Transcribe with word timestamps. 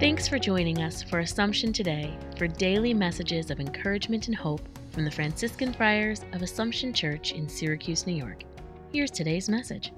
Thanks 0.00 0.26
for 0.26 0.38
joining 0.38 0.80
us 0.80 1.02
for 1.02 1.18
Assumption 1.18 1.74
Today 1.74 2.16
for 2.38 2.46
daily 2.46 2.94
messages 2.94 3.50
of 3.50 3.60
encouragement 3.60 4.28
and 4.28 4.34
hope 4.34 4.66
from 4.92 5.04
the 5.04 5.10
Franciscan 5.10 5.74
Friars 5.74 6.24
of 6.32 6.40
Assumption 6.40 6.94
Church 6.94 7.32
in 7.32 7.46
Syracuse, 7.46 8.06
New 8.06 8.14
York. 8.14 8.44
Here's 8.94 9.10
today's 9.10 9.50
message. 9.50 9.92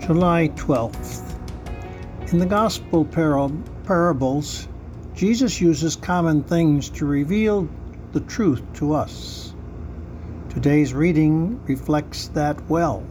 July 0.00 0.50
12th. 0.54 2.30
In 2.30 2.38
the 2.38 2.44
Gospel 2.44 3.06
par- 3.06 3.50
parables, 3.84 4.68
Jesus 5.14 5.62
uses 5.62 5.96
common 5.96 6.42
things 6.42 6.90
to 6.90 7.06
reveal 7.06 7.66
the 8.12 8.20
truth 8.20 8.62
to 8.74 8.92
us. 8.92 9.54
Today's 10.50 10.92
reading 10.92 11.58
reflects 11.64 12.28
that 12.28 12.60
well. 12.68 13.02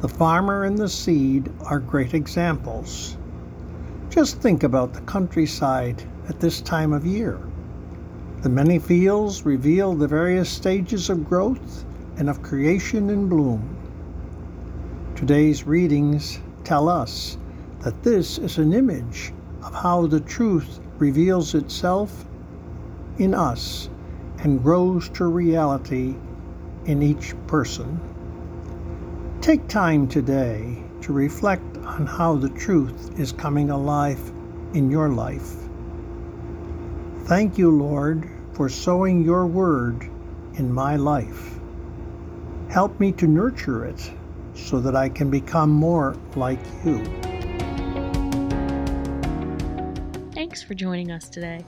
The 0.00 0.08
farmer 0.08 0.64
and 0.64 0.76
the 0.76 0.90
seed 0.90 1.50
are 1.64 1.80
great 1.80 2.12
examples. 2.12 3.16
Just 4.10 4.42
think 4.42 4.62
about 4.62 4.92
the 4.92 5.00
countryside 5.00 6.02
at 6.28 6.38
this 6.38 6.60
time 6.60 6.92
of 6.92 7.06
year. 7.06 7.38
The 8.42 8.50
many 8.50 8.78
fields 8.78 9.46
reveal 9.46 9.94
the 9.94 10.06
various 10.06 10.50
stages 10.50 11.08
of 11.08 11.26
growth 11.26 11.86
and 12.18 12.28
of 12.28 12.42
creation 12.42 13.08
and 13.08 13.30
bloom. 13.30 13.62
Today's 15.14 15.66
readings 15.66 16.40
tell 16.62 16.90
us 16.90 17.38
that 17.80 18.02
this 18.02 18.36
is 18.36 18.58
an 18.58 18.74
image 18.74 19.32
of 19.62 19.72
how 19.72 20.06
the 20.06 20.20
truth 20.20 20.78
reveals 20.98 21.54
itself 21.54 22.26
in 23.16 23.32
us 23.32 23.88
and 24.40 24.62
grows 24.62 25.08
to 25.08 25.24
reality 25.24 26.16
in 26.84 27.02
each 27.02 27.34
person. 27.46 27.98
Take 29.40 29.68
time 29.68 30.08
today 30.08 30.82
to 31.02 31.12
reflect 31.12 31.76
on 31.78 32.06
how 32.06 32.36
the 32.36 32.48
truth 32.48 33.18
is 33.18 33.32
coming 33.32 33.70
alive 33.70 34.20
in 34.74 34.90
your 34.90 35.10
life. 35.10 35.52
Thank 37.24 37.58
you, 37.58 37.70
Lord, 37.70 38.28
for 38.54 38.68
sowing 38.68 39.22
your 39.22 39.46
word 39.46 40.02
in 40.54 40.72
my 40.72 40.96
life. 40.96 41.58
Help 42.70 42.98
me 42.98 43.12
to 43.12 43.26
nurture 43.26 43.84
it 43.84 44.10
so 44.54 44.80
that 44.80 44.96
I 44.96 45.08
can 45.08 45.30
become 45.30 45.70
more 45.70 46.16
like 46.34 46.58
you. 46.84 47.04
Thanks 50.32 50.62
for 50.62 50.74
joining 50.74 51.10
us 51.10 51.28
today. 51.28 51.64